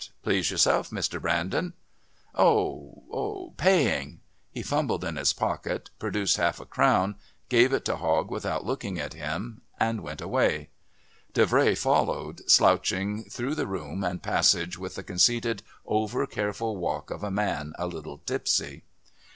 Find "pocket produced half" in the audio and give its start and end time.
5.31-6.59